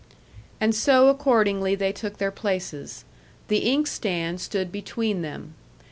And 0.59 0.73
so, 0.73 1.09
accordingly, 1.09 1.75
they 1.75 1.91
took 1.91 2.17
their 2.17 2.31
places. 2.31 3.05
The 3.49 3.59
inkstand 3.71 4.41
stood 4.41 4.71
between 4.71 5.21
them. 5.21 5.53